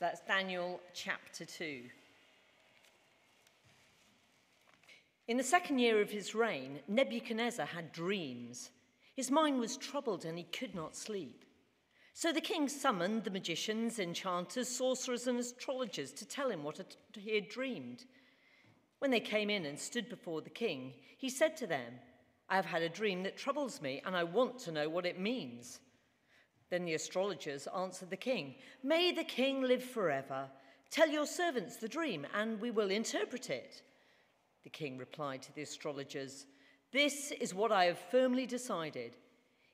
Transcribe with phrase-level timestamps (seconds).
[0.00, 1.82] So that's Daniel chapter 2.
[5.28, 8.70] In the second year of his reign, Nebuchadnezzar had dreams.
[9.14, 11.44] His mind was troubled and he could not sleep.
[12.14, 17.34] So the king summoned the magicians, enchanters, sorcerers, and astrologers to tell him what he
[17.34, 18.06] had dreamed.
[19.00, 21.92] When they came in and stood before the king, he said to them,
[22.48, 25.20] I have had a dream that troubles me, and I want to know what it
[25.20, 25.78] means.
[26.70, 30.48] Then the astrologers answered the king, May the king live forever.
[30.90, 33.82] Tell your servants the dream, and we will interpret it.
[34.62, 36.46] The king replied to the astrologers,
[36.92, 39.16] This is what I have firmly decided.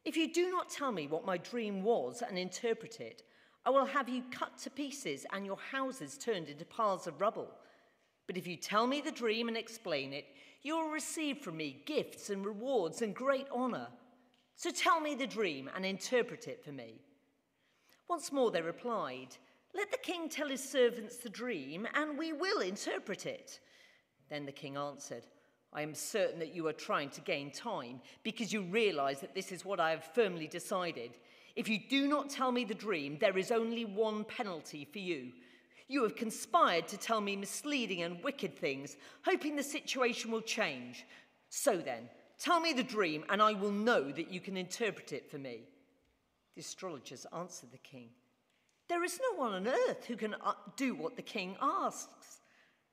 [0.04, 3.22] If you do not tell me what my dream was and interpret it,
[3.64, 7.50] I will have you cut to pieces and your houses turned into piles of rubble.
[8.26, 10.26] But if you tell me the dream and explain it,
[10.62, 13.88] you will receive from me gifts and rewards and great honor.
[14.56, 17.02] So tell me the dream and interpret it for me.
[18.08, 19.36] Once more they replied,
[19.74, 23.60] Let the king tell his servants the dream, and we will interpret it.
[24.30, 25.26] Then the king answered,
[25.72, 29.52] I am certain that you are trying to gain time because you realize that this
[29.52, 31.10] is what I have firmly decided.
[31.54, 35.32] If you do not tell me the dream, there is only one penalty for you.
[35.88, 41.04] You have conspired to tell me misleading and wicked things, hoping the situation will change.
[41.50, 45.30] So then, tell me the dream, and I will know that you can interpret it
[45.30, 45.62] for me.
[46.54, 48.08] The astrologers answered the king
[48.88, 52.40] There is no one on earth who can uh, do what the king asks.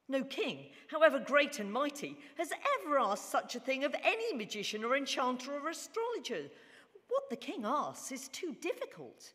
[0.09, 4.83] No king, however great and mighty, has ever asked such a thing of any magician
[4.83, 6.49] or enchanter or astrologer.
[7.07, 9.31] What the king asks is too difficult.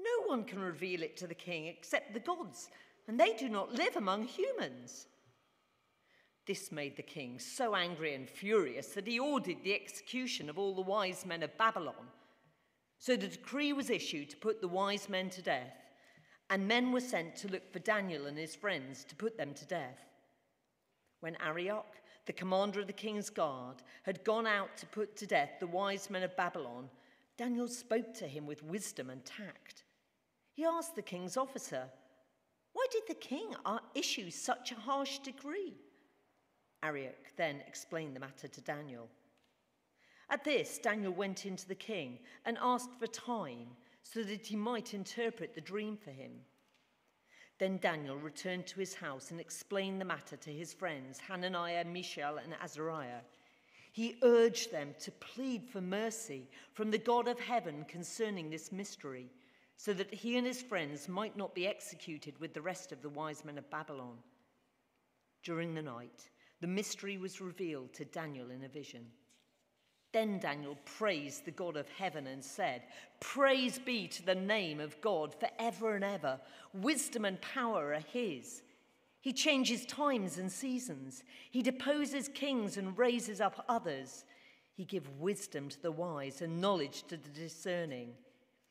[0.00, 2.70] No one can reveal it to the king except the gods,
[3.08, 5.06] and they do not live among humans.
[6.46, 10.74] This made the king so angry and furious that he ordered the execution of all
[10.74, 12.06] the wise men of Babylon.
[12.98, 15.74] So the decree was issued to put the wise men to death,
[16.48, 19.66] and men were sent to look for Daniel and his friends to put them to
[19.66, 19.98] death.
[21.20, 25.50] When Arioch, the commander of the king's guard, had gone out to put to death
[25.58, 26.88] the wise men of Babylon,
[27.36, 29.82] Daniel spoke to him with wisdom and tact.
[30.52, 31.90] He asked the king's officer,
[32.72, 35.74] Why did the king uh, issue such a harsh decree?
[37.36, 39.08] Then explained the matter to Daniel.
[40.28, 43.68] At this, Daniel went into the king and asked for time
[44.02, 46.32] so that he might interpret the dream for him.
[47.58, 52.38] Then Daniel returned to his house and explained the matter to his friends, Hananiah, Mishael,
[52.38, 53.22] and Azariah.
[53.92, 59.30] He urged them to plead for mercy from the God of heaven concerning this mystery,
[59.78, 63.08] so that he and his friends might not be executed with the rest of the
[63.08, 64.18] wise men of Babylon.
[65.42, 66.28] During the night,
[66.60, 69.06] the mystery was revealed to Daniel in a vision.
[70.12, 72.82] Then Daniel praised the God of heaven and said,
[73.20, 76.40] Praise be to the name of God forever and ever.
[76.72, 78.62] Wisdom and power are his.
[79.20, 81.22] He changes times and seasons.
[81.50, 84.24] He deposes kings and raises up others.
[84.72, 88.14] He gives wisdom to the wise and knowledge to the discerning.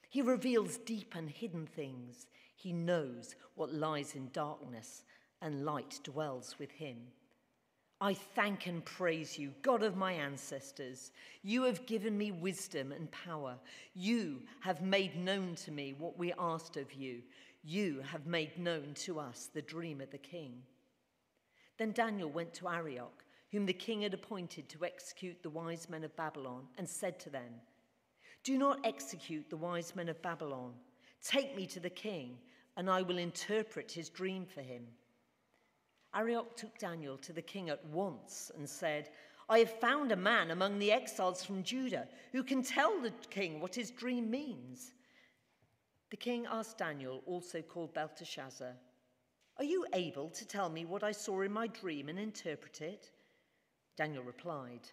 [0.09, 2.27] He reveals deep and hidden things.
[2.55, 5.03] He knows what lies in darkness,
[5.41, 6.97] and light dwells with him.
[8.01, 11.11] I thank and praise you, God of my ancestors.
[11.43, 13.55] You have given me wisdom and power.
[13.93, 17.21] You have made known to me what we asked of you.
[17.63, 20.61] You have made known to us the dream of the king.
[21.77, 26.03] Then Daniel went to Arioch, whom the king had appointed to execute the wise men
[26.03, 27.61] of Babylon, and said to them,
[28.43, 30.73] Do not execute the wise men of Babylon.
[31.23, 32.37] Take me to the king,
[32.75, 34.85] and I will interpret his dream for him.
[36.15, 39.09] Arioch took Daniel to the king at once and said,
[39.49, 43.59] I have found a man among the exiles from Judah who can tell the king
[43.59, 44.93] what his dream means.
[46.09, 48.73] The king asked Daniel, also called Belteshazzar,
[49.57, 53.11] Are you able to tell me what I saw in my dream and interpret it?
[53.97, 54.89] Daniel replied,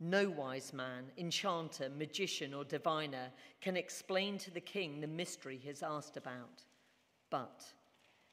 [0.00, 3.30] No wise man, enchanter, magician, or diviner
[3.60, 6.64] can explain to the king the mystery he has asked about.
[7.30, 7.64] But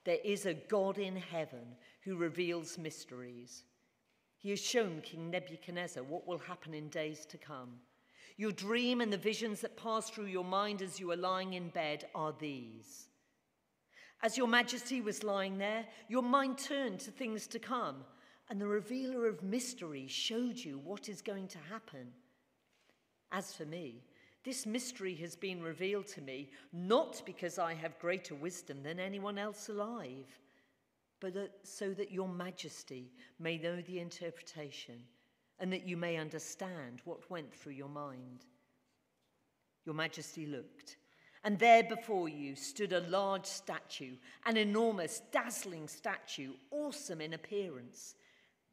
[0.05, 3.63] there is a God in heaven who reveals mysteries.
[4.37, 7.79] He has shown King Nebuchadnezzar what will happen in days to come.
[8.37, 11.69] Your dream and the visions that pass through your mind as you are lying in
[11.69, 13.09] bed are these.
[14.21, 18.05] As your majesty was lying there, your mind turned to things to come,
[18.49, 22.07] and the revealer of mysteries showed you what is going to happen.
[23.31, 24.03] As for me,
[24.49, 29.37] this mystery has been revealed to me not because I have greater wisdom than anyone
[29.37, 30.25] else alive,
[31.19, 35.03] but that, so that your majesty may know the interpretation
[35.59, 38.47] and that you may understand what went through your mind.
[39.85, 40.97] Your majesty looked,
[41.43, 44.15] And there before you stood a large statue,
[44.47, 48.15] an enormous, dazzling statue, awesome in appearance.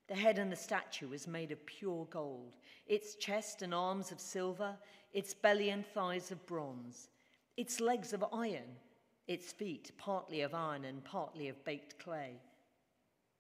[0.09, 2.57] The head and the statue was made of pure gold,
[2.87, 4.77] its chest and arms of silver,
[5.17, 7.09] its belly and thighs of bronze,
[7.57, 8.77] its legs of iron,
[9.27, 12.39] its feet partly of iron and partly of baked clay.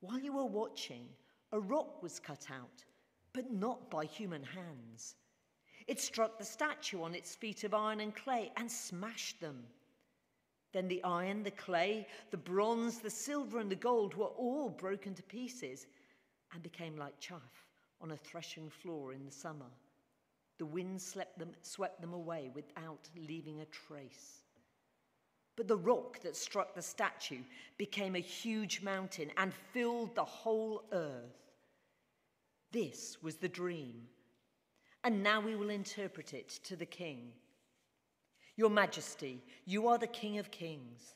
[0.00, 1.06] While you were watching,
[1.52, 2.82] a rock was cut out,
[3.34, 5.16] but not by human hands.
[5.86, 9.62] It struck the statue on its feet of iron and clay and smashed them.
[10.72, 15.14] Then the iron, the clay, the bronze, the silver, and the gold were all broken
[15.14, 15.86] to pieces
[16.54, 17.66] and became like chaff
[18.00, 19.70] on a threshing floor in the summer.
[20.58, 24.42] The wind swept them, swept them away without leaving a trace.
[25.56, 27.40] But the rock that struck the statue
[27.78, 31.52] became a huge mountain and filled the whole earth.
[32.72, 34.08] This was the dream
[35.06, 37.30] and now we will interpret it to the king.
[38.56, 41.14] Your Majesty, you are the King of kings.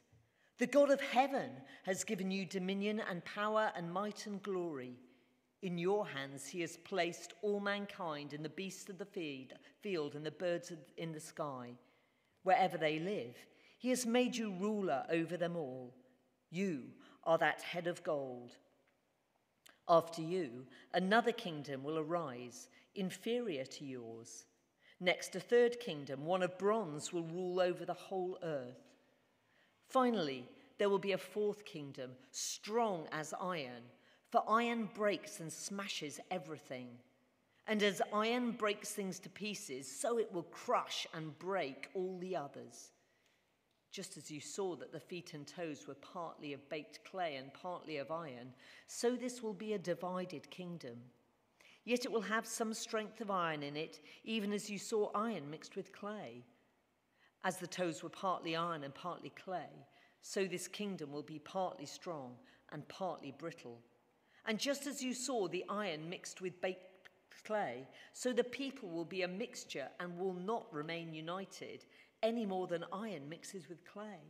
[0.59, 1.51] The God of heaven
[1.83, 4.95] has given you dominion and power and might and glory.
[5.63, 9.05] In your hands he has placed all mankind and the beasts of the
[9.83, 11.73] field and the birds in the sky.
[12.43, 13.37] Wherever they live,
[13.79, 15.95] he has made you ruler over them all.
[16.51, 16.85] You
[17.25, 18.57] are that head of gold.
[19.89, 24.47] After you, another kingdom will arise inferior to yours.
[25.01, 28.95] Next, a third kingdom, one of bronze, will rule over the whole earth.
[29.89, 30.49] Finally,
[30.79, 33.83] there will be a fourth kingdom, strong as iron,
[34.31, 36.89] for iron breaks and smashes everything.
[37.67, 42.37] And as iron breaks things to pieces, so it will crush and break all the
[42.37, 42.93] others.
[43.93, 47.53] Just as you saw that the feet and toes were partly of baked clay and
[47.53, 48.53] partly of iron,
[48.87, 50.97] so this will be a divided kingdom.
[51.85, 55.51] Yet it will have some strength of iron in it, even as you saw iron
[55.51, 56.45] mixed with clay.
[57.43, 59.87] As the toes were partly iron and partly clay,
[60.23, 62.35] so this kingdom will be partly strong
[62.71, 63.81] and partly brittle.
[64.47, 67.09] And just as you saw the iron mixed with baked
[67.45, 71.85] clay, so the people will be a mixture and will not remain united
[72.23, 74.21] any more than iron mixes with clay.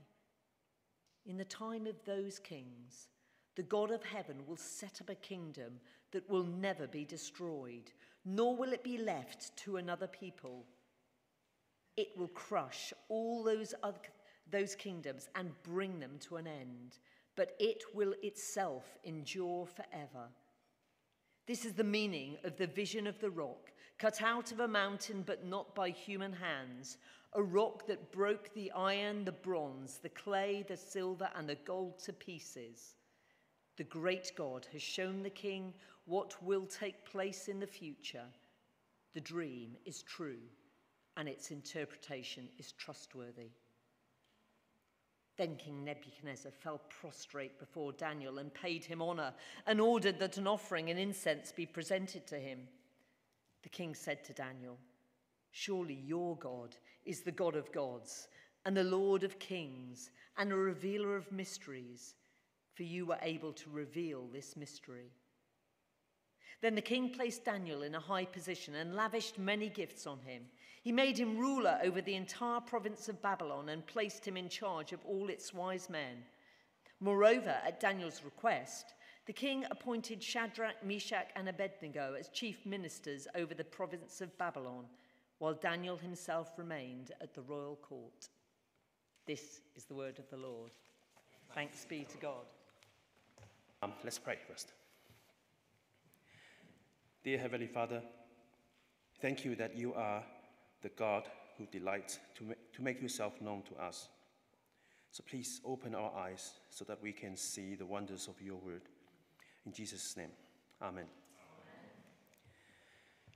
[1.27, 3.09] In the time of those kings,
[3.57, 5.81] the God of heaven will set up a kingdom
[6.12, 7.93] that will never be destroyed,
[8.25, 10.65] nor will it be left to another people.
[11.97, 13.99] It will crush all those, other,
[14.51, 16.99] those kingdoms and bring them to an end,
[17.41, 20.29] but it will itself endure forever.
[21.47, 25.25] This is the meaning of the vision of the rock, cut out of a mountain
[25.27, 26.99] but not by human hands,
[27.33, 31.99] a rock that broke the iron, the bronze, the clay, the silver, and the gold
[32.01, 32.97] to pieces.
[33.79, 35.73] The great God has shown the king
[36.05, 38.27] what will take place in the future.
[39.15, 40.43] The dream is true
[41.17, 43.53] and its interpretation is trustworthy.
[45.41, 49.33] Then King Nebuchadnezzar fell prostrate before Daniel and paid him honor
[49.67, 52.69] and ordered that an offering and incense be presented to him.
[53.63, 54.77] The king said to Daniel,
[55.51, 56.77] Surely your God
[57.07, 58.29] is the God of gods
[58.67, 62.17] and the Lord of kings and a revealer of mysteries,
[62.75, 65.11] for you were able to reveal this mystery.
[66.61, 70.43] Then the king placed Daniel in a high position and lavished many gifts on him.
[70.82, 74.93] He made him ruler over the entire province of Babylon and placed him in charge
[74.93, 76.25] of all its wise men.
[77.00, 78.95] Moreover, at Daniel's request,
[79.26, 84.87] the king appointed Shadrach, Meshach, and Abednego as chief ministers over the province of Babylon,
[85.38, 88.28] while Daniel himself remained at the royal court.
[89.26, 90.71] This is the word of the Lord.
[91.55, 92.47] Thanks be to God.
[93.83, 94.73] Um, let's pray first.
[97.23, 98.02] Dear Heavenly Father,
[99.21, 100.23] thank you that you are
[100.83, 101.25] the God
[101.59, 104.09] who delights to, ma- to make yourself known to us.
[105.11, 108.83] So please open our eyes so that we can see the wonders of your word.
[109.67, 110.31] In Jesus' name,
[110.83, 111.05] Amen.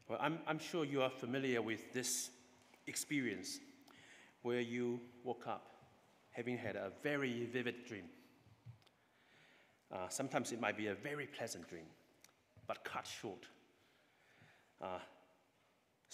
[0.08, 2.30] Well, I'm, I'm sure you are familiar with this
[2.86, 3.58] experience
[4.42, 5.66] where you woke up
[6.30, 8.04] having had a very vivid dream.
[9.92, 11.86] Uh, sometimes it might be a very pleasant dream,
[12.66, 13.46] but cut short
[14.82, 14.98] uh,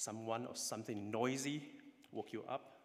[0.00, 1.62] someone or something noisy
[2.10, 2.80] woke you up.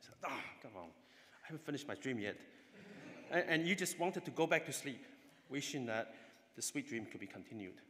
[0.00, 2.36] Said, oh, come on, I haven't finished my dream yet.
[3.30, 5.04] and, and you just wanted to go back to sleep,
[5.50, 6.14] wishing that
[6.56, 7.80] the sweet dream could be continued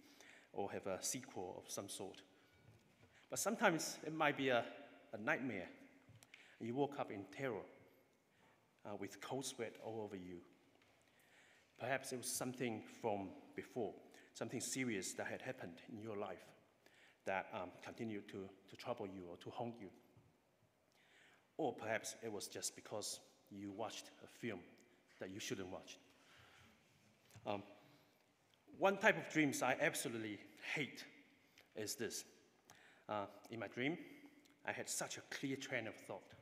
[0.52, 2.22] or have a sequel of some sort.
[3.30, 4.64] But sometimes it might be a,
[5.12, 5.68] a nightmare,
[6.58, 7.66] and you woke up in terror
[8.84, 10.38] uh, with cold sweat all over you.
[11.78, 13.94] Perhaps it was something from before,
[14.32, 16.44] something serious that had happened in your life
[17.26, 19.88] that um, continue to, to trouble you or to haunt you.
[21.56, 24.60] Or perhaps it was just because you watched a film
[25.20, 25.98] that you shouldn't watch.
[27.46, 27.62] Um,
[28.78, 30.38] one type of dreams I absolutely
[30.74, 31.04] hate
[31.76, 32.24] is this.
[33.08, 33.96] Uh, in my dream,
[34.66, 36.32] I had such a clear train of thought.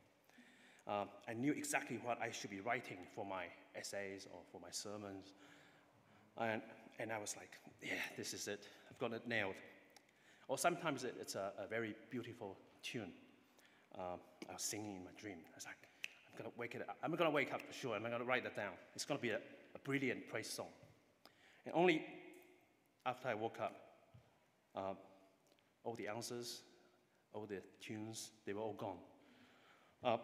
[0.87, 4.71] Uh, I knew exactly what I should be writing for my essays or for my
[4.71, 5.33] sermons.
[6.37, 6.61] And,
[6.99, 8.67] and I was like, yeah, this is it.
[8.89, 9.55] I've got it nailed.
[10.47, 13.11] Or sometimes it, it's a, a, very beautiful tune.
[13.97, 14.17] Uh,
[14.49, 15.37] I was singing in my dream.
[15.45, 15.75] I was like,
[16.27, 16.97] I'm gonna wake it up.
[17.03, 17.95] I'm gonna wake up for sure.
[17.95, 18.73] I'm gonna write that down.
[18.95, 20.67] It's gonna be a, a brilliant praise song.
[21.65, 22.03] And only
[23.05, 23.75] after I woke up,
[24.75, 24.93] uh,
[25.83, 26.61] all the answers,
[27.33, 28.97] all the tunes, they were all gone.
[30.03, 30.17] Uh,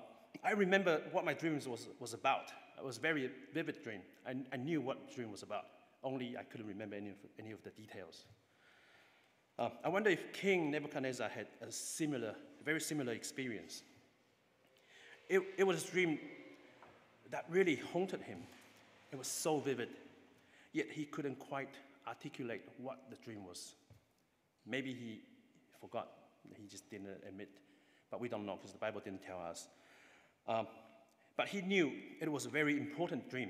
[0.43, 2.51] I remember what my dreams was, was about.
[2.77, 4.01] It was a very vivid dream.
[4.25, 5.65] I, I knew what dream was about,
[6.03, 8.25] only I couldn't remember any of, any of the details.
[9.59, 13.83] Uh, I wonder if King Nebuchadnezzar had a similar, very similar experience.
[15.27, 16.17] It, it was a dream
[17.29, 18.39] that really haunted him.
[19.11, 19.89] It was so vivid,
[20.71, 21.75] yet he couldn't quite
[22.07, 23.73] articulate what the dream was.
[24.65, 25.19] Maybe he
[25.81, 26.07] forgot,
[26.55, 27.49] he just didn't admit,
[28.09, 29.67] but we don't know because the Bible didn't tell us.
[30.47, 30.67] Um,
[31.35, 33.49] but he knew it was a very important dream.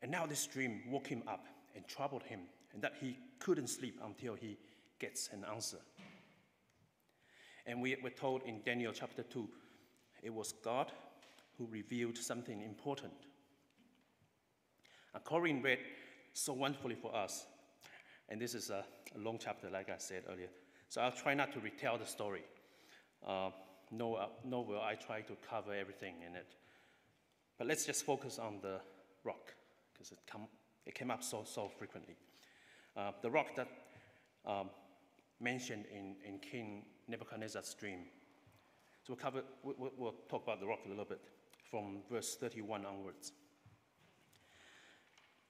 [0.00, 1.44] And now this dream woke him up
[1.74, 2.42] and troubled him,
[2.72, 4.58] and that he couldn't sleep until he
[5.02, 5.78] gets an answer.
[7.66, 9.48] And we were told in Daniel chapter 2
[10.22, 10.92] it was God
[11.58, 13.12] who revealed something important.
[15.24, 15.78] Corinne read
[16.32, 17.46] so wonderfully for us,
[18.28, 20.48] and this is a, a, long chapter, like I said earlier.
[20.88, 22.44] So I'll try not to retell the story.
[23.26, 23.50] Uh,
[23.90, 26.54] nor, uh, nor will I try to cover everything in it.
[27.58, 28.80] But let's just focus on the
[29.24, 29.52] rock,
[29.92, 30.18] because it,
[30.86, 32.16] it came up so, so frequently.
[32.96, 33.68] Uh, the rock that
[34.46, 34.70] um,
[35.42, 38.00] mentioned in, in King Nebuchadnezzar's dream.
[39.02, 41.20] So we'll, cover, we'll, we'll talk about the rock a little bit
[41.70, 43.32] from verse 31 onwards.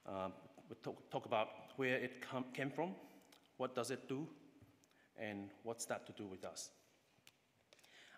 [0.06, 0.32] Um,
[0.68, 2.94] we'll talk, talk about where it com- came from,
[3.58, 4.26] what does it do,
[5.18, 6.70] and what's that to do with us.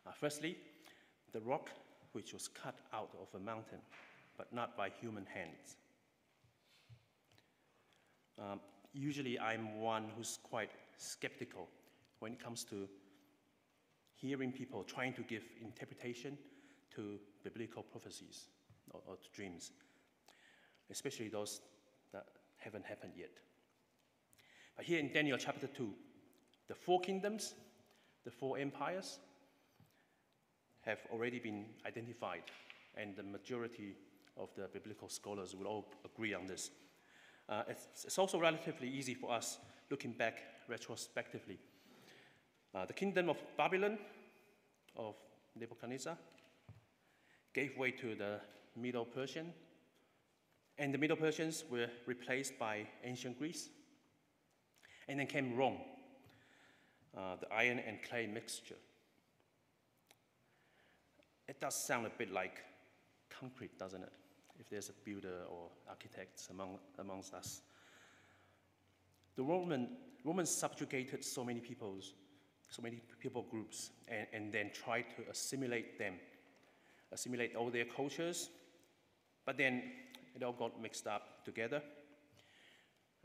[0.06, 0.56] Uh, firstly,
[1.32, 1.70] the rock
[2.12, 3.80] which was cut out of a mountain,
[4.36, 5.76] but not by human hands.
[8.38, 8.60] Um,
[8.92, 11.68] usually, I'm one who's quite skeptical
[12.20, 12.88] when it comes to
[14.14, 16.38] hearing people trying to give interpretation
[16.94, 18.46] to biblical prophecies
[18.90, 19.72] or, or to dreams,
[20.90, 21.60] especially those
[22.12, 23.32] that haven't happened yet.
[24.76, 25.92] But here in Daniel chapter 2,
[26.68, 27.54] the four kingdoms,
[28.24, 29.18] the four empires,
[30.80, 32.42] have already been identified,
[32.96, 33.96] and the majority
[34.36, 36.70] of the biblical scholars will all agree on this.
[37.48, 39.58] Uh, it's, it's, also relatively easy for us
[39.90, 41.59] looking back retrospectively.
[42.75, 43.99] Uh, the kingdom of Babylon,
[44.97, 45.14] of
[45.56, 46.16] Nebuchadnezzar,
[47.52, 48.40] gave way to the
[48.76, 49.52] Medo-Persian,
[50.78, 53.68] and the Medo-Persians were replaced by ancient Greece.
[55.06, 55.78] And then came Rome,
[57.16, 58.76] uh, the iron and clay mixture.
[61.47, 62.62] It does sound a bit like
[63.28, 64.12] concrete, doesn't it?
[64.59, 67.61] If there's a builder or architect among, amongst us.
[69.37, 69.88] The Roman,
[70.24, 72.14] Romans subjugated so many peoples,
[72.70, 76.14] so many people groups, and, and then tried to assimilate them,
[77.12, 78.48] assimilate all their cultures,
[79.44, 79.82] but then
[80.34, 81.82] it all got mixed up together.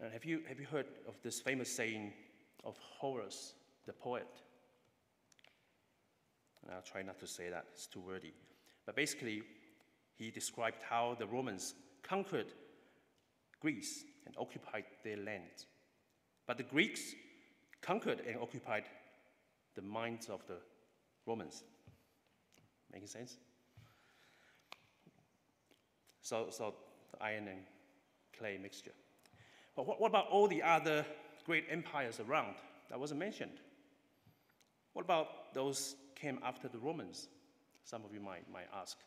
[0.02, 2.14] And have you, have you heard of this famous saying
[2.64, 3.54] of Horace,
[3.86, 4.28] the poet?
[6.64, 8.34] And I'll try not to say that, it's too wordy.
[8.86, 9.44] But basically,
[10.16, 12.54] he described how the Romans conquered
[13.62, 15.66] Greece and occupied their land.
[16.50, 17.14] But the Greeks
[17.80, 18.86] conquered and occupied
[19.76, 20.56] the minds of the
[21.28, 21.64] Romans.
[22.92, 23.38] Making sense?
[26.24, 26.74] So, so
[27.22, 27.60] iron and
[28.36, 28.94] clay mixture.
[29.76, 31.06] But what, what about all the other
[31.46, 32.56] great empires around
[32.90, 33.60] that wasn't mentioned?
[34.94, 37.28] What about those came after the Romans?
[37.84, 38.98] Some of you might, might ask.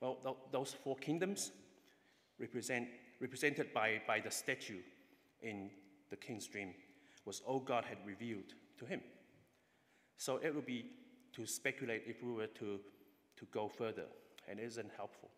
[0.00, 1.52] Well, th- those four kingdoms
[2.40, 2.88] represent,
[3.20, 4.80] represented by, by the statue
[5.42, 5.70] in
[6.12, 6.74] the king's dream
[7.24, 9.00] was all God had revealed to him.
[10.18, 10.90] So it would be
[11.32, 12.78] to speculate if we were to,
[13.38, 14.04] to go further,
[14.46, 15.30] and it isn't helpful.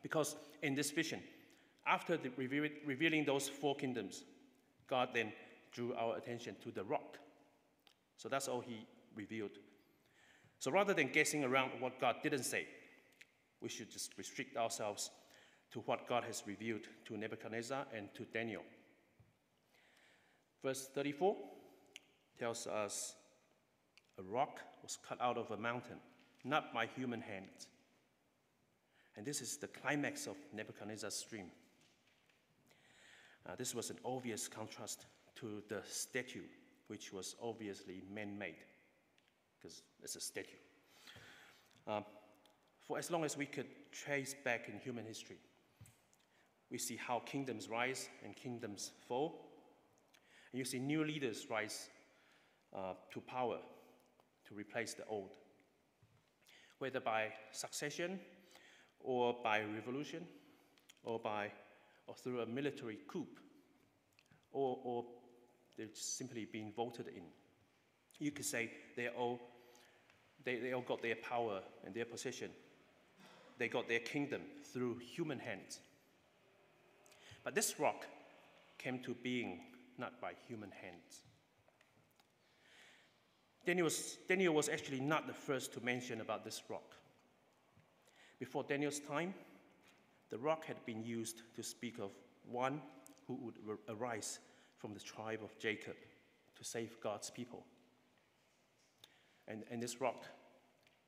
[0.00, 1.20] Because in this vision,
[1.84, 4.22] after the reveal, revealing those four kingdoms,
[4.88, 5.32] God then
[5.72, 7.18] drew our attention to the rock.
[8.16, 8.86] So that's all he
[9.16, 9.58] revealed.
[10.60, 12.68] So rather than guessing around what God didn't say,
[13.60, 15.10] we should just restrict ourselves
[15.72, 18.62] to what God has revealed to Nebuchadnezzar and to Daniel.
[20.62, 21.36] Verse 34
[22.38, 23.14] tells us
[24.18, 25.98] a rock was cut out of a mountain,
[26.44, 27.68] not by human hands.
[29.16, 31.46] And this is the climax of Nebuchadnezzar's dream.
[33.46, 36.42] Uh, this was an obvious contrast to the statue,
[36.88, 38.64] which was obviously man made,
[39.56, 40.56] because it's a statue.
[41.86, 42.04] Um,
[42.80, 45.38] for as long as we could trace back in human history,
[46.70, 49.47] we see how kingdoms rise and kingdoms fall.
[50.52, 51.88] And you see new leaders rise
[52.74, 53.58] uh, to power
[54.46, 55.30] to replace the old,
[56.78, 58.18] whether by succession
[59.00, 60.24] or by revolution
[61.02, 61.50] or by
[62.06, 63.26] or through a military coup
[64.52, 65.04] or, or
[65.76, 67.22] they're simply being voted in.
[68.18, 69.40] You could say they all,
[70.44, 72.50] they, they all got their power and their position.
[73.58, 75.80] They got their kingdom through human hands.
[77.44, 78.06] But this rock
[78.78, 79.60] came to being
[79.98, 81.24] not by human hands.
[83.66, 86.94] Daniel was, Daniel was actually not the first to mention about this rock.
[88.38, 89.34] Before Daniel's time,
[90.30, 92.12] the rock had been used to speak of
[92.50, 92.80] one
[93.26, 94.38] who would arise
[94.76, 95.96] from the tribe of Jacob
[96.56, 97.64] to save God's people.
[99.46, 100.24] And, and this rock,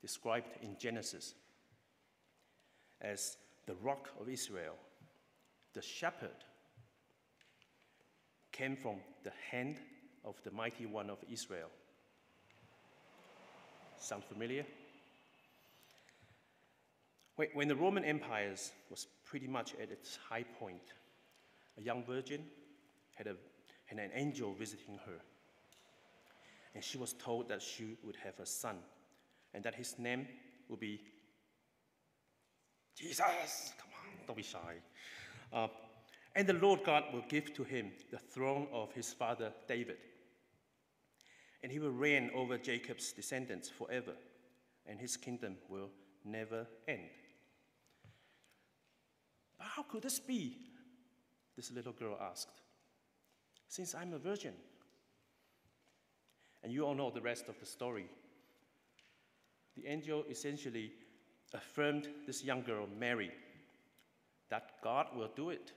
[0.00, 1.34] described in Genesis
[3.00, 4.74] as the rock of Israel,
[5.74, 6.44] the shepherd,
[8.60, 9.76] came from the hand
[10.22, 11.70] of the mighty one of Israel.
[13.98, 14.66] Sound familiar?
[17.54, 18.54] When the Roman Empire
[18.90, 20.92] was pretty much at its high point,
[21.78, 22.42] a young virgin
[23.14, 23.34] had, a,
[23.86, 25.20] had an angel visiting her.
[26.74, 28.76] And she was told that she would have a son
[29.54, 30.28] and that his name
[30.68, 31.00] would be
[32.94, 33.20] Jesus.
[33.20, 34.74] Come on, don't be shy.
[35.50, 35.68] Uh,
[36.36, 39.96] and the Lord God will give to him the throne of his father David.
[41.62, 44.14] And he will reign over Jacob's descendants forever,
[44.86, 45.90] and his kingdom will
[46.24, 47.10] never end.
[49.58, 50.56] But how could this be?
[51.56, 52.62] This little girl asked.
[53.68, 54.54] Since I'm a virgin.
[56.62, 58.06] And you all know the rest of the story.
[59.76, 60.92] The angel essentially
[61.52, 63.30] affirmed this young girl, Mary,
[64.48, 65.72] that God will do it.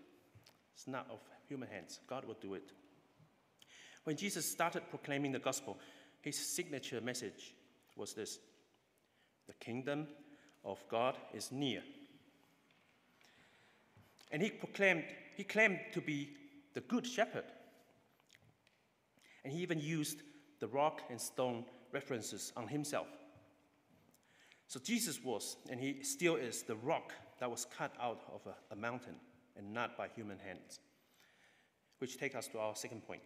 [0.73, 2.71] It's not of human hands, God will do it.
[4.03, 5.77] When Jesus started proclaiming the gospel,
[6.21, 7.55] his signature message
[7.95, 8.39] was this
[9.47, 10.07] The kingdom
[10.65, 11.81] of God is near.
[14.31, 15.03] And he proclaimed,
[15.36, 16.29] he claimed to be
[16.73, 17.45] the good shepherd.
[19.43, 20.23] And he even used
[20.59, 23.07] the rock and stone references on himself.
[24.67, 28.73] So Jesus was, and he still is, the rock that was cut out of a,
[28.73, 29.15] a mountain
[29.57, 30.79] and not by human hands.
[31.99, 33.21] Which takes us to our second point.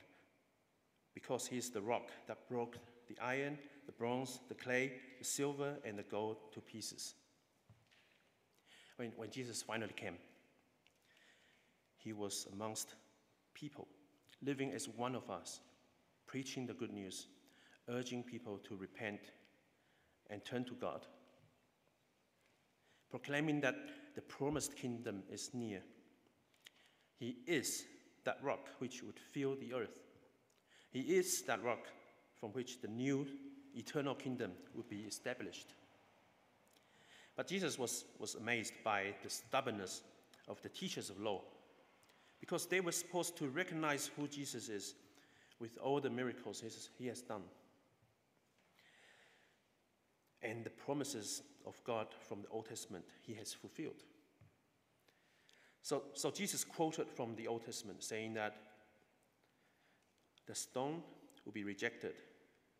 [1.14, 5.76] Because he is the rock that broke the iron, the bronze, the clay, the silver,
[5.84, 7.16] and the gold to pieces.
[8.98, 10.18] When, when Jesus finally came,
[11.98, 12.96] he was amongst
[13.54, 13.88] people,
[14.42, 15.62] living as one of us,
[16.26, 17.28] preaching the good news,
[17.90, 19.20] urging people to repent
[20.30, 21.06] and turn to God,
[23.10, 23.76] proclaiming that
[24.16, 25.82] the promised kingdom is near.
[27.20, 27.86] He is
[28.24, 29.98] that rock which would fill the earth.
[30.92, 31.88] He is that rock
[32.40, 33.28] from which the new
[33.76, 35.68] eternal kingdom would be established.
[37.36, 40.02] But Jesus was, was amazed by the stubbornness
[40.48, 41.42] of the teachers of law
[42.40, 44.96] because they were supposed to recognize who Jesus is
[45.60, 46.64] with all the miracles
[46.98, 47.44] he has done
[50.42, 54.04] and the promises of God from the Old Testament he has fulfilled.
[55.88, 58.58] So, so Jesus quoted from the Old Testament saying that
[60.46, 61.02] the stone
[61.46, 62.16] will be rejected,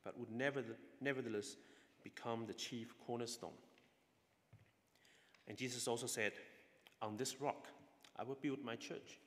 [0.04, 0.62] but would never,
[1.00, 1.56] nevertheless
[2.04, 3.56] become the chief cornerstone.
[5.48, 6.34] And Jesus also said,
[7.02, 7.68] On this rock
[8.20, 9.22] I will build my church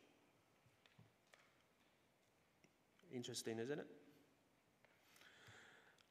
[3.11, 3.87] Interesting, isn't it?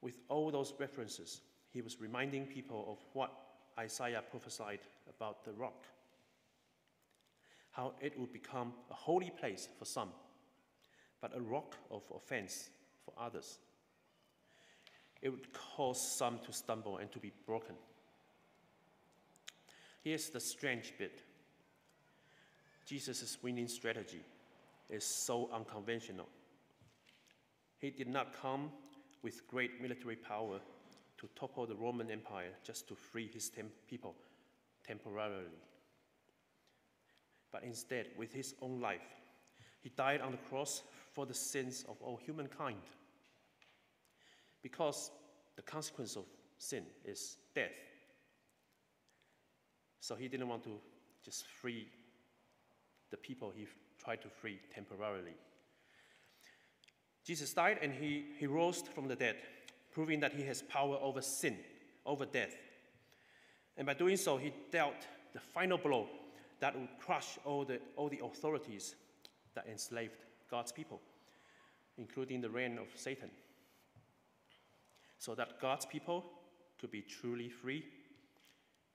[0.02, 3.30] With all those references, he was reminding people of what
[3.78, 5.86] Isaiah prophesied about the rock.
[7.72, 10.10] How it would become a holy place for some,
[11.20, 12.70] but a rock of offense
[13.04, 13.58] for others.
[15.22, 17.74] It would cause some to stumble and to be broken.
[20.02, 21.22] Here's the strange bit
[22.86, 24.24] Jesus' winning strategy
[24.88, 26.26] is so unconventional.
[27.78, 28.70] He did not come
[29.22, 30.58] with great military power
[31.18, 34.14] to topple the Roman Empire just to free his tem- people
[34.84, 35.60] temporarily.
[37.52, 39.00] But instead, with his own life,
[39.80, 40.82] he died on the cross
[41.12, 42.76] for the sins of all humankind.
[44.62, 45.10] Because
[45.56, 46.24] the consequence of
[46.58, 47.72] sin is death,
[50.00, 50.80] So he didn't want to
[51.22, 51.86] just free
[53.10, 53.66] the people he
[54.02, 55.34] tried to free temporarily.
[57.24, 59.36] Jesus died and he, he rose from the dead,
[59.92, 61.58] proving that he has power over sin,
[62.06, 62.54] over death.
[63.76, 66.08] And by doing so, he dealt the final blow
[66.60, 68.94] that would crush all the, all the authorities
[69.54, 71.00] that enslaved God's people,
[71.98, 73.30] including the reign of Satan,
[75.18, 76.24] so that God's people
[76.80, 77.84] could be truly free,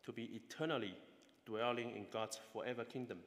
[0.05, 0.95] to be eternally
[1.45, 3.19] dwelling in God's forever kingdom.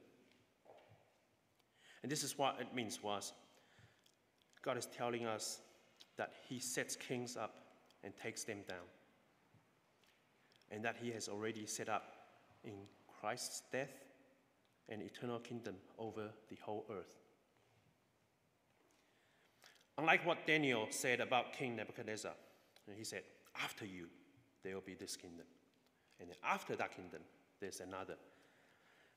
[2.03, 3.33] And this is what it means was
[4.63, 5.61] God is telling us
[6.17, 7.57] that He sets kings up
[8.05, 8.87] and takes them down.
[10.71, 12.15] And that He has already set up
[12.65, 12.75] in
[13.21, 14.08] Christ's death
[14.89, 17.19] an eternal kingdom over the whole earth.
[19.99, 22.33] Unlike what Daniel said about King Nebuchadnezzar,
[22.97, 23.23] he said,
[23.63, 24.07] After you,
[24.63, 25.47] there will be this kingdom.
[26.21, 27.21] And after that kingdom,
[27.61, 28.15] there's another.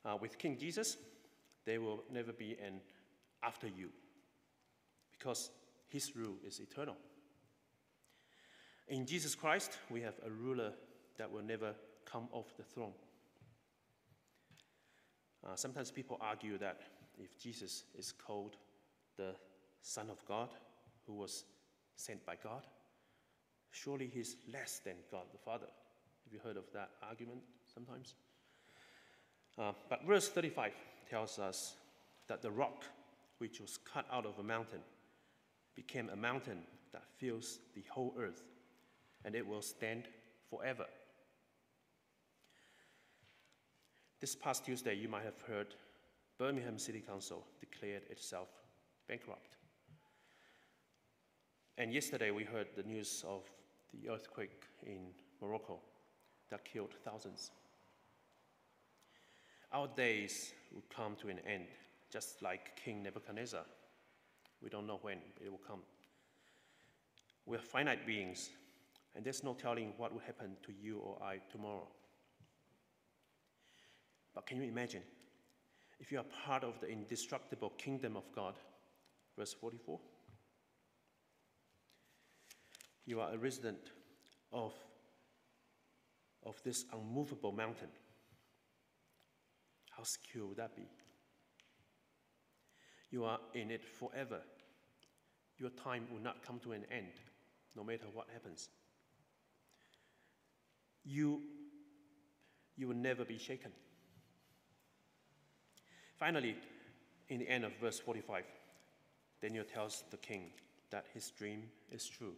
[0.04, 0.98] Uh, with King Jesus,
[1.66, 2.82] there will never be an
[3.44, 3.90] after you
[5.12, 5.52] because
[5.88, 6.96] his rule is eternal.
[8.88, 10.74] In Jesus Christ, we have a ruler
[11.18, 11.74] that will never
[12.06, 12.94] come off the throne.
[15.46, 16.82] Uh, sometimes people argue that
[17.18, 18.58] if Jesus is called
[19.18, 19.34] the
[19.82, 20.50] Son of God,
[21.06, 21.46] who was
[21.96, 22.66] sent by God,
[23.72, 25.68] surely he's less than God the Father.
[26.24, 27.42] Have you heard of that argument
[27.74, 28.16] sometimes?
[29.58, 30.72] Uh, but verse 35
[31.10, 31.76] tells us
[32.28, 32.84] that the rock
[33.40, 34.80] which was cut out of a mountain
[35.76, 36.60] became a mountain
[36.94, 38.44] that fills the whole earth,
[39.26, 40.04] and it will stand
[40.50, 40.86] forever.
[44.22, 45.74] This past Tuesday, you might have heard
[46.38, 48.50] Birmingham City Council declared itself
[49.08, 49.58] bankrupt.
[51.80, 53.42] And yesterday, we heard the news of
[53.92, 55.08] the earthquake in
[55.42, 55.80] Morocco
[56.52, 57.50] that killed thousands.
[59.74, 61.66] Our days will come to an end,
[62.12, 63.66] just like King Nebuchadnezzar.
[64.62, 65.80] We don't know when it will come.
[67.48, 68.52] We're finite beings,
[69.16, 71.88] and there's no telling what will happen to you or I tomorrow.
[74.34, 75.02] But can you imagine
[76.00, 78.56] if you are part of the indestructible kingdom of God?
[79.38, 80.00] Verse 44.
[83.06, 83.92] You are a resident
[84.52, 84.74] of,
[86.44, 87.90] of this unmovable mountain.
[89.92, 90.88] How secure would that be?
[93.10, 94.40] You are in it forever.
[95.58, 97.12] Your time will not come to an end,
[97.76, 98.70] no matter what happens.
[101.04, 101.42] You,
[102.78, 103.72] you will never be shaken.
[106.22, 106.56] Finally,
[107.30, 108.44] in the end of verse 45,
[109.42, 110.52] Daniel tells the king
[110.92, 112.34] that his dream is true,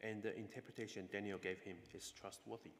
[0.00, 2.72] and the interpretation Daniel gave him is trustworthy.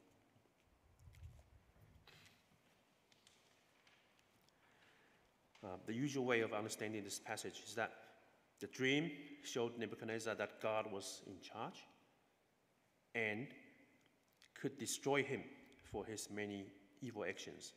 [5.63, 7.93] Uh, the usual way of understanding this passage is that
[8.59, 9.09] the dream
[9.45, 11.85] showed Nebuchadnezzar that God was in charge
[13.15, 13.47] and
[14.61, 15.45] could destroy him
[15.93, 16.67] for his many
[17.01, 17.75] evil actions.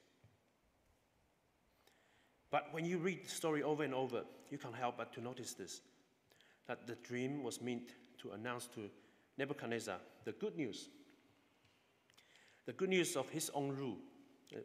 [2.53, 5.55] But when you read the story over and over, you can't help but to notice
[5.55, 5.81] this
[6.67, 8.91] that the dream was meant to announce to
[9.39, 10.87] Nebuchadnezzar the good news.
[12.67, 13.97] The good news of his own rule,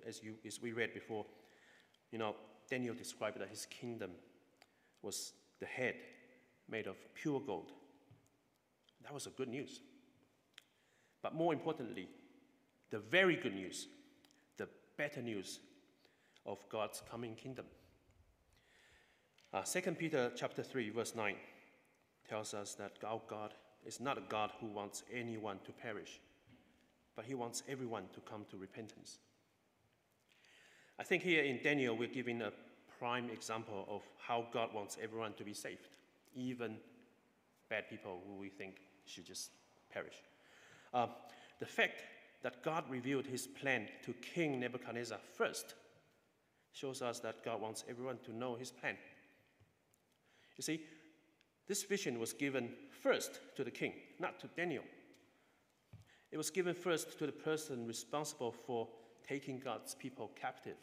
[0.07, 1.24] as, you, as we read before.
[2.12, 2.37] You know,
[2.70, 4.11] Daniel described that his kingdom
[5.01, 5.94] was the head
[6.68, 7.72] made of pure gold.
[9.03, 9.81] That was a good news.
[11.22, 12.11] But more importantly,
[12.90, 13.88] the very good news,
[14.59, 15.61] the better news
[16.44, 17.64] of God's coming kingdom.
[19.50, 21.34] Uh, 2 Peter chapter 3, verse 9
[22.28, 23.54] tells us that our God
[23.87, 26.20] is not a God who wants anyone to perish,
[27.16, 29.20] but he wants everyone to come to repentance.
[30.98, 32.52] I think here in Daniel, we're giving a
[32.98, 35.88] prime example of how God wants everyone to be saved,
[36.34, 36.76] even
[37.70, 38.74] bad people who we think
[39.06, 39.52] should just
[39.90, 40.16] perish.
[40.92, 41.06] Uh,
[41.58, 42.02] the fact
[42.42, 45.74] that God revealed his plan to King Nebuchadnezzar first
[46.74, 48.96] shows us that God wants everyone to know his plan.
[50.58, 50.80] You see,
[51.66, 54.84] this vision was given first to the king, not to Daniel.
[56.30, 58.88] It was given first to the person responsible for
[59.26, 60.76] taking God's people captive.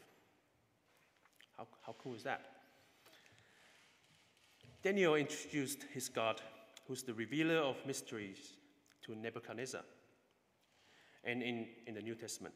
[1.57, 2.41] How, how cool is that?
[4.81, 6.41] Daniel introduced his God,
[6.87, 8.53] who's the revealer of mysteries,
[9.03, 9.81] to Nebuchadnezzar.
[11.23, 12.53] And in, in the New Testament,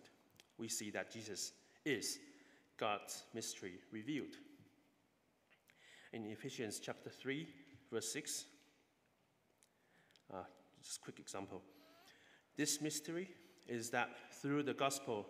[0.58, 1.54] we see that Jesus
[1.86, 2.20] is
[2.78, 4.36] God's mystery revealed.
[6.12, 7.48] In Ephesians chapter 3,
[7.92, 8.46] verse 6,
[10.34, 10.38] uh,
[10.82, 11.62] just a quick example.
[12.58, 13.30] This mystery
[13.68, 14.10] is that
[14.42, 15.28] through the gospel,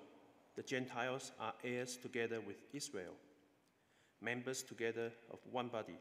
[0.55, 3.13] the Gentiles are heirs together with Israel,
[4.21, 5.97] members together of one body,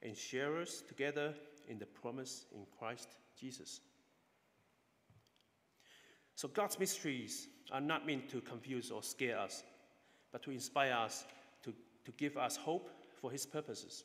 [0.00, 1.34] and sharers together
[1.68, 3.80] in the promise in Christ Jesus.
[6.34, 9.62] So God's mysteries are not meant to confuse or scare us,
[10.32, 11.26] but to inspire us,
[11.62, 11.74] to,
[12.06, 12.88] to give us hope
[13.22, 14.04] for His purposes.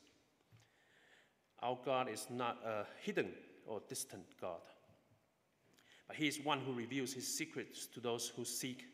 [1.60, 3.30] Our God is not a hidden
[3.66, 4.60] or distant God,
[6.06, 8.84] but He is one who reveals His secrets to those who seek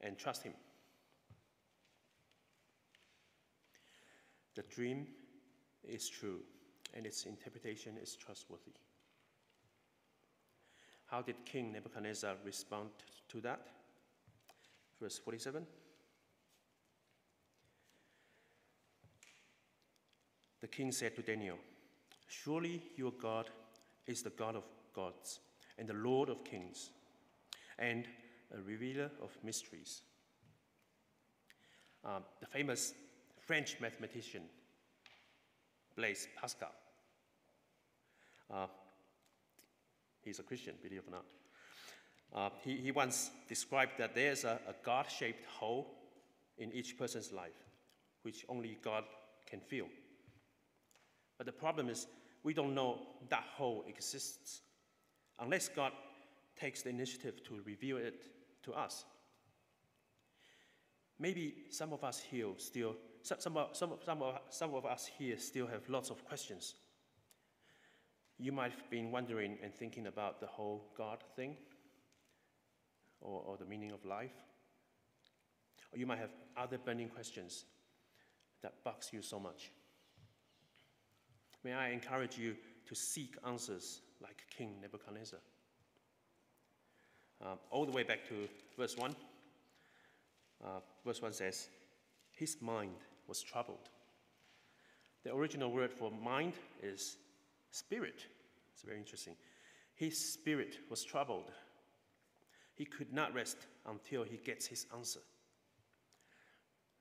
[0.00, 0.54] and trust Him.
[4.54, 5.06] The dream
[5.86, 6.40] is true,
[6.94, 8.72] and its interpretation is trustworthy.
[11.06, 12.88] How did King Nebuchadnezzar respond
[13.28, 13.66] to that?
[15.00, 15.66] Verse 47.
[20.64, 21.58] The king said to Daniel,
[22.26, 23.50] Surely your God
[24.06, 25.40] is the God of gods
[25.76, 26.88] and the Lord of kings
[27.78, 28.06] and
[28.50, 30.00] a revealer of mysteries.
[32.02, 32.94] Um, the famous
[33.46, 34.44] French mathematician
[35.96, 36.72] Blaise Pascal.
[38.50, 38.68] Uh,
[40.22, 41.26] he's a Christian, believe it or not.
[42.34, 45.94] Uh, he, he once described that there's a, a God shaped hole
[46.56, 47.66] in each person's life,
[48.22, 49.04] which only God
[49.46, 49.88] can fill.
[51.36, 52.06] But the problem is,
[52.42, 54.60] we don't know that hole exists
[55.40, 55.92] unless God
[56.56, 58.22] takes the initiative to reveal it
[58.62, 59.04] to us.
[61.18, 65.66] Maybe some of us here still, some, some, some, some, some of us here still
[65.66, 66.74] have lots of questions.
[68.38, 71.56] You might have been wondering and thinking about the whole God thing
[73.20, 74.34] or, or the meaning of life.
[75.92, 77.64] Or you might have other burning questions
[78.62, 79.70] that bugs you so much.
[81.64, 82.54] May I encourage you
[82.86, 85.40] to seek answers like King Nebuchadnezzar.
[87.42, 88.48] Uh, all the way back to
[88.78, 89.16] verse 1.
[90.62, 90.68] Uh,
[91.04, 91.68] verse 1 says,
[92.32, 92.96] His mind
[93.26, 93.88] was troubled.
[95.24, 97.16] The original word for mind is
[97.70, 98.26] spirit.
[98.74, 99.34] It's very interesting.
[99.94, 101.50] His spirit was troubled.
[102.74, 105.20] He could not rest until he gets his answer.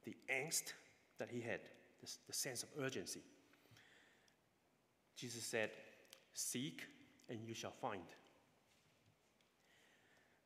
[0.06, 0.74] The angst
[1.18, 1.60] that he had,
[2.28, 3.22] the sense of urgency.
[5.16, 5.70] Jesus said,
[6.34, 6.84] Seek
[7.30, 8.02] and you shall find.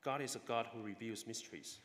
[0.04, 1.80] God is a God who reveals mysteries.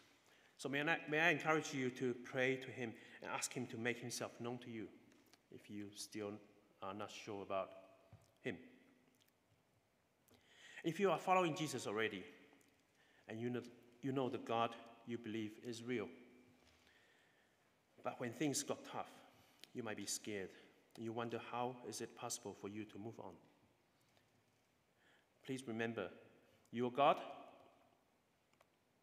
[0.56, 3.78] So may I, may I encourage you to pray to Him and ask Him to
[3.78, 4.86] make Himself known to you
[5.50, 6.32] if you still
[6.82, 7.70] are not sure about
[8.42, 8.56] Him.
[10.84, 12.24] If you are following Jesus already
[13.28, 13.62] and you know,
[14.02, 14.70] you know the God
[15.06, 16.08] you believe is real,
[18.04, 19.10] but when things got tough,
[19.74, 20.50] you might be scared.
[20.98, 23.32] You wonder how is it possible for you to move on?
[25.44, 26.08] Please remember,
[26.70, 27.16] your God,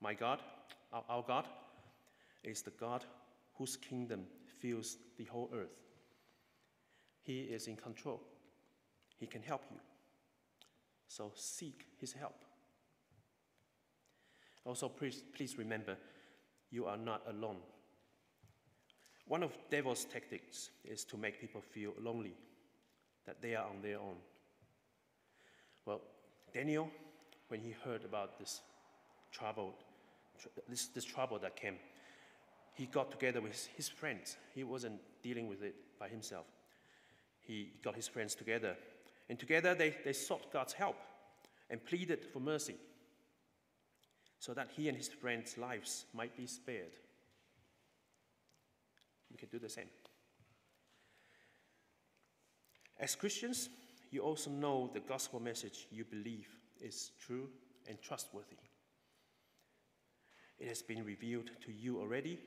[0.02, 0.39] my God,
[0.93, 1.47] our, our God,
[2.43, 3.04] is the God
[3.56, 4.25] whose kingdom
[4.60, 5.82] fills the whole earth.
[7.21, 8.21] He is in control.
[9.17, 9.78] He can help you.
[11.08, 12.45] So seek his help.
[14.63, 15.97] Also, please, please remember,
[16.71, 17.58] you are not alone.
[19.30, 22.34] One of devil's tactics is to make people feel lonely,
[23.28, 24.15] that they are on their own.
[25.86, 26.02] Well,
[26.52, 26.89] Daniel,
[27.48, 28.62] when he heard about this
[29.32, 29.76] trouble,
[30.68, 31.76] this, this trouble that came,
[32.74, 34.36] he got together with his friends.
[34.56, 36.48] He wasn't dealing with it by himself.
[37.39, 38.76] He got his friends together,
[39.30, 40.98] and together they, they sought God's help
[41.70, 42.78] and pleaded for mercy
[44.39, 46.94] so that he and his friends' lives might be spared.
[49.32, 49.89] We can do the same.
[53.00, 53.70] As Christians,
[54.12, 56.48] you also know the gospel message you believe
[56.82, 57.48] is true
[57.88, 58.58] and trustworthy.
[60.58, 62.39] It has been revealed to you already.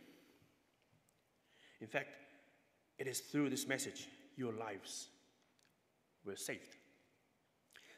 [1.81, 2.09] In fact,
[2.99, 5.09] it is through this message your lives
[6.25, 6.77] were saved.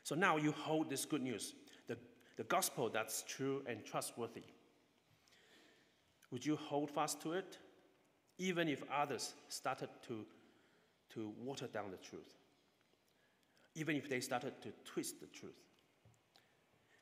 [0.03, 1.55] So now you hold this good news,
[1.89, 1.97] the,
[2.37, 4.45] the gospel that's true and trustworthy.
[6.31, 7.59] Would you hold fast to it,
[8.39, 10.25] even if others started to,
[11.11, 12.35] to water down the truth?
[13.75, 15.53] even if they started to twist the truth?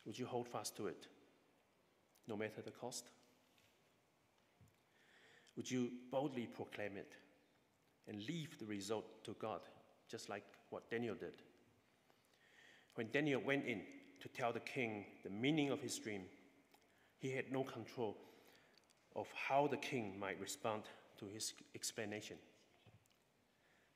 [0.07, 1.07] Would you hold fast to it,
[2.27, 3.11] no matter the cost?
[5.57, 7.13] Would you boldly proclaim it
[8.09, 9.61] and leave the result to God,
[10.09, 11.35] just like what Daniel did?
[12.95, 13.83] When Daniel went in
[14.21, 16.23] to tell the king the meaning of his dream,
[17.19, 18.17] he had no control
[19.15, 20.85] of how the king might respond
[21.23, 22.37] to his explanation.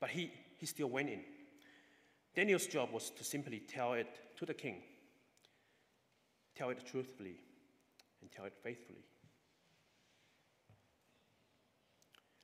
[0.01, 1.21] But he, he still went in.
[2.35, 4.83] Daniel's job was to simply tell it to the king,
[6.55, 7.37] tell it truthfully,
[8.21, 9.05] and tell it faithfully.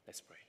[0.06, 0.41] Let's pray.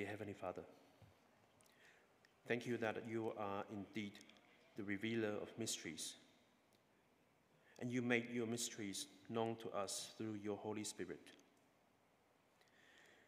[0.00, 0.62] Dear Heavenly Father,
[2.48, 4.14] thank you that you are indeed
[4.78, 6.14] the revealer of mysteries,
[7.78, 11.20] and you make your mysteries known to us through your Holy Spirit.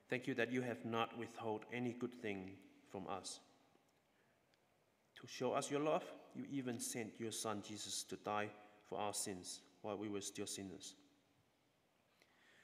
[0.09, 2.53] Thank you that you have not withheld any good thing
[2.91, 3.41] from us.
[5.21, 6.05] To show us your love,
[6.35, 8.49] you even sent your Son Jesus to die
[8.89, 10.95] for our sins while we were still sinners,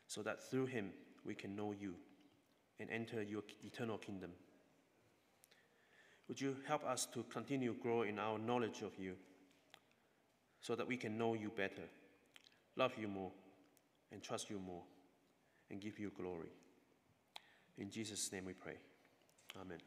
[0.07, 0.93] so that through him
[1.27, 1.95] we can know you
[2.81, 4.31] and enter your eternal kingdom.
[6.29, 9.15] Would you help us to continue grow in our knowledge of you
[10.61, 11.89] so that we can know you better,
[12.77, 13.33] love you more,
[14.13, 14.83] and trust you more,
[15.71, 16.53] and give you glory?
[17.79, 18.77] In Jesus' name we pray.
[19.61, 19.79] Amen.